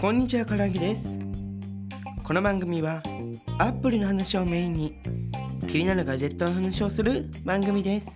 [0.00, 1.06] こんにちはからぎです。
[2.22, 3.02] この番組は
[3.58, 4.94] アップルの話をメインに
[5.66, 8.06] 気になるガジェットの話をする番組です。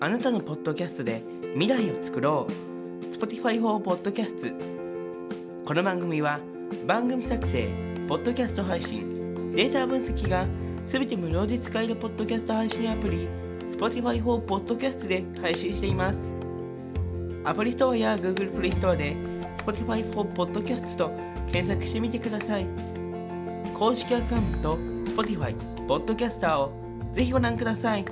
[0.00, 1.22] あなたのポッドキャストで
[1.54, 2.68] 未来を作ろう。
[3.08, 4.54] Spotify for Podcast
[5.64, 6.40] この番組は
[6.86, 9.52] 番組作成ポッドキャスト配信。
[9.54, 10.46] データ分析が
[10.86, 13.28] すべて無料で使えるポッドキャスト配信アプリ
[13.76, 16.32] Spotify for Podcast で配信しています。
[17.44, 19.14] アプリストアや Google Play ストアで
[19.58, 21.10] Spotify for Podcast と
[21.52, 22.66] 検索してみてください。
[23.74, 25.54] 公式アカウント Spotify
[25.86, 26.72] Podcaster を
[27.12, 28.06] ぜひご覧ください。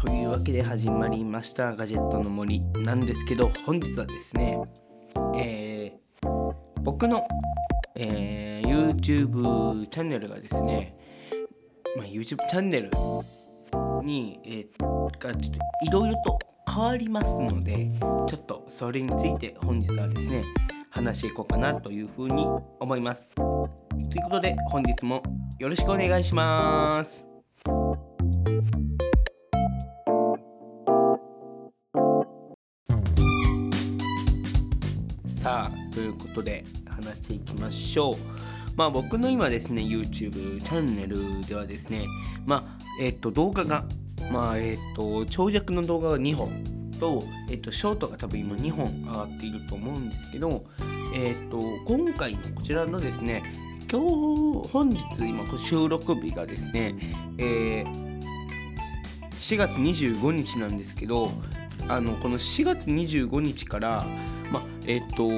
[0.00, 4.58] というわけで始まりましたガジェットの森なんですけど本日はですね
[5.36, 7.28] えー、僕の、
[7.96, 10.96] えー、YouTube チャンネルがですね、
[11.98, 12.90] まあ、YouTube チャンネル
[14.02, 16.38] に、えー、がちょっといろいろと
[16.72, 17.90] 変わりますので
[18.26, 20.44] ちょっとそれについて本日はですね
[20.88, 22.46] 話していこうかなというふうに
[22.80, 23.30] 思います。
[23.34, 23.70] と
[24.16, 25.22] いうことで本日も
[25.58, 27.99] よろしくお願いします。
[35.40, 38.16] さあということで話していきましょう。
[38.76, 42.06] まあ僕の今ですね YouTube チャンネルではですね
[42.44, 43.86] まあえっ、と動画が
[44.30, 50.66] まあえっ、と長尺の動画が2本と、えっと、ショートが多分今2本上がっていると思うんですけど、
[51.14, 53.42] えっと、今回のこちらのですね、
[53.90, 56.94] 今日、本日、今、収録日がですね、
[57.38, 57.86] え
[59.40, 61.32] 4月25日なんですけど、
[61.90, 64.06] あのこの4月25日から、
[64.52, 65.28] まえっと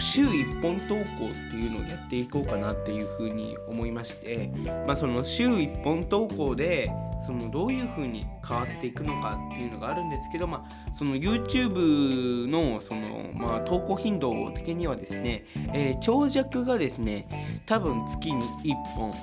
[0.00, 1.04] 週1本投稿っ
[1.50, 4.50] ていうのをやっていこうかなっていうふうに思いまして、
[4.86, 6.90] まあ、その週1本投稿で
[7.24, 17.26] そのどういうふうに変わっていくのかっていうのがあるんですけど、まあ、その YouTube のその、まあ、投稿頻度的にはですね、えー長尺がですね
[17.66, 19.14] 多分月に1本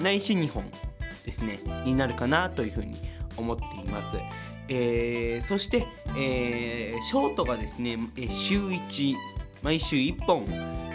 [0.00, 0.64] ないし2本
[1.24, 2.96] ですねになるかなというふうに
[3.36, 4.16] 思っています。
[4.68, 5.86] えーそして、
[6.16, 9.14] えーショートがですね、週1
[9.62, 10.44] 毎週1本、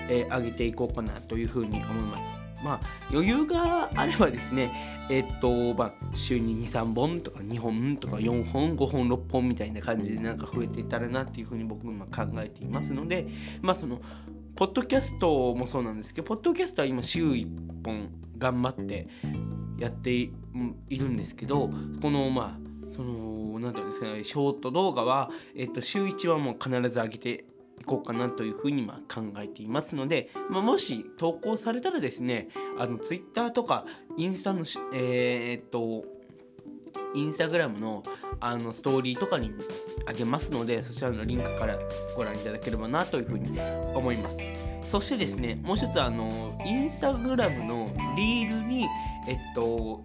[0.10, 2.40] えー上げていこうかなというふうに思います。
[2.64, 2.80] まあ
[3.12, 13.28] 余裕があればですねえっとまあ週に23本とか2本とか4本5本6本みたいな感じでなんか増えていったらなっていうふうに僕も考えていますので
[13.62, 14.02] まあその
[14.56, 17.48] ポッドキャストもそうなんですけどポッドキャストは今週1
[17.84, 19.08] 本頑張って
[19.80, 20.32] やってい
[20.92, 21.70] るんですけど
[22.02, 27.46] このまあそのなんていうんですかねショート動画は、えっと、週1はもう必ず上げて
[27.82, 33.86] いこうかなというふうにま考えていますので、まあ、もし投稿されたらですねあの Twitter とか
[34.18, 34.62] インスタの
[34.94, 36.06] えーっと
[37.14, 38.04] インスタグラムの
[38.40, 39.52] あのストーリーとかに
[40.06, 41.78] あげますのでそちらのリンクから
[42.16, 43.60] ご覧いただければなというふうに
[43.94, 44.69] 思います。
[44.90, 48.88] そしてですねもう一つあのインスタグラムのリールに
[49.28, 50.04] えっと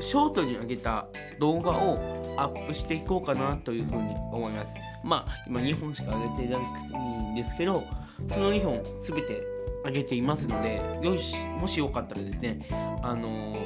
[0.00, 1.08] ショートに上げた
[1.40, 1.98] 動画を
[2.36, 4.76] アップしていこうかなというふうに思います。
[5.02, 7.82] まあ今2本しか上げてなくていいんですけど
[8.28, 9.42] その2本全て
[9.84, 12.60] 上げていますのでよしもしよかったらですね
[13.02, 13.56] あの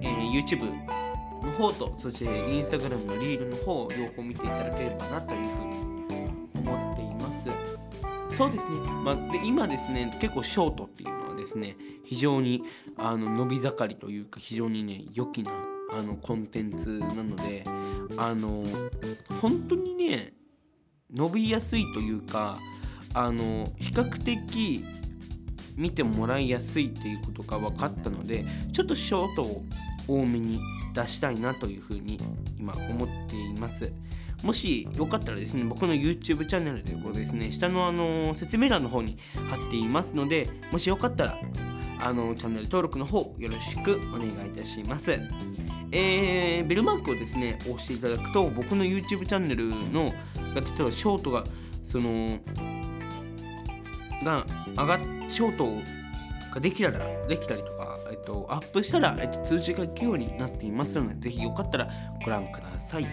[0.00, 0.72] えー YouTube
[1.44, 6.25] の方とそして Instagram のリールの方を両方見ていただければなというふうに
[8.36, 12.62] そうですね、まあ、で今ですね結構ショートっていうのはですね非常に
[12.98, 15.52] あの伸び盛りというか非常にね良きな
[15.92, 17.64] あのコンテンツなので
[18.16, 18.64] あの
[19.40, 20.34] 本当にね
[21.14, 22.58] 伸びやすいというか
[23.14, 24.84] あの比較的
[25.76, 29.64] 見てもらいやすいっていうことが分かったのでちょっとショートを
[30.08, 30.60] 多めに
[30.92, 32.18] 出したいなというふうに
[32.58, 33.92] 今思っています。
[34.42, 39.16] もしよかったらですね僕の YouTube チャンネルでもですね下のあの説明欄の方に
[39.50, 41.38] 貼っていますのでもしよかったら
[41.98, 45.18] あのチャンネル登録の方よろしくお願いいたします
[45.92, 50.12] えーベルマークをですね押していただくと僕の YouTube チャンネルの
[50.54, 51.44] 例えばショートが
[51.82, 52.38] その
[54.22, 54.44] が
[54.76, 55.68] 上がっショート
[56.52, 61.90] ができたらできたりとかえっと、アップしたら、えっと、通知が行くようになっていますので、ぜひよかったら
[62.24, 63.06] ご覧ください。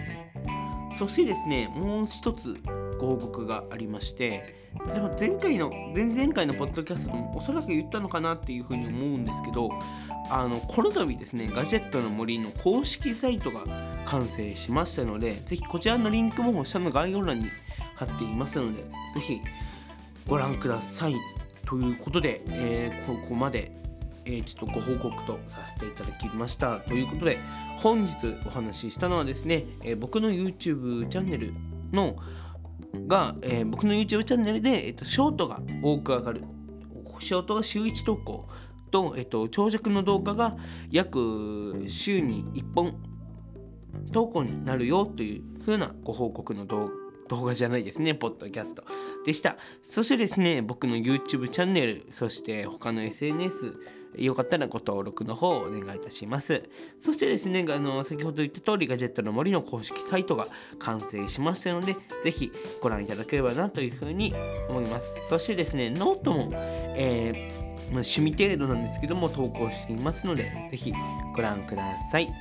[0.98, 2.56] そしてですね、もう一つ
[2.98, 9.70] ご報告がありまして、でも前回の、前々回のポッドキャストでもおそらく言ったのかなっていうふうに思うんですけど、
[10.30, 13.64] あの、この度ですね、ガジェットの森の公式サイトが
[14.04, 17.46] 完成しましたので、ぜひこちらのリンクも下の概要欄に
[17.94, 19.40] 貼っていますので、ぜひ
[20.26, 21.14] ご覧ください。
[21.66, 23.72] ということで、えー、ここまで、
[24.24, 26.80] えー、ちょっとご報告とさせていただきました。
[26.80, 27.38] ということで、
[27.78, 31.54] 本日お話ししたのはですね、えー、僕の YouTube チャンネル
[31.92, 32.16] の
[33.06, 36.42] が、えー、僕の YouTube チャンネルで、えーと、ショートが多く上がる。
[37.20, 38.48] ショートが週1投稿
[38.90, 40.56] と、えーと、長尺の動画が
[40.90, 42.94] 約週に1本
[44.12, 48.84] 投稿になるよという風なご報告の動画動画じゃないですね、ポッドキャスト
[49.24, 49.56] でした。
[49.82, 53.74] そしてですね、僕の YouTube チャンネル、そして他の SNS、
[54.16, 56.62] よかったらご登録の方をお願いいたします。
[57.00, 60.46] そしてですね、あの先ほど言った通り、ガジェットの森の公式サイトが
[60.78, 62.50] 完成しましたので、ぜひ
[62.80, 64.34] ご覧いただければなというふうに
[64.68, 65.28] 思います。
[65.28, 70.92] そしてですね、ノートも、えーまあ、趣味程度なんですけども投稿していますので、ぜひ
[71.34, 72.32] ご覧ください。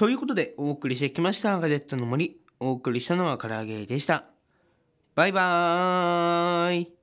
[0.00, 2.40] ということでお送りしてきましたガジェットの森。
[2.58, 4.24] お送りしたのは唐揚げでした。
[5.14, 6.99] バイバーイ。